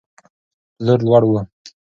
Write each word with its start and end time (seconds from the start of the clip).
پلور 0.77 0.99
لوړ 1.07 1.23
و. 1.29 1.33